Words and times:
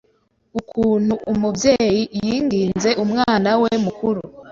ukuntu 0.59 1.13
umubyeyi 1.33 2.01
yinginze 2.25 2.89
umwana 3.03 3.49
we 3.61 3.71
mukuru 3.85 4.21